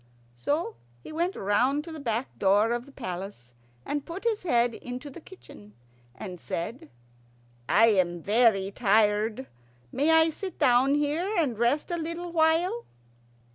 So 0.35 0.73
he 1.03 1.11
went 1.11 1.35
round 1.35 1.83
to 1.83 1.91
the 1.91 1.99
back 1.99 2.39
door 2.39 2.71
of 2.71 2.87
the 2.87 2.91
palace, 2.91 3.53
and 3.85 4.03
put 4.03 4.23
his 4.23 4.41
head 4.41 4.73
into 4.73 5.11
the 5.11 5.21
kitchen, 5.21 5.75
and 6.15 6.39
said, 6.39 6.89
"I 7.69 7.85
am 7.89 8.23
very 8.23 8.71
tired. 8.71 9.45
May 9.91 10.09
I 10.09 10.31
sit 10.31 10.57
down 10.57 10.95
here 10.95 11.35
and 11.37 11.55
rest 11.55 11.91
a 11.91 11.97
little 11.97 12.31
while?" 12.31 12.85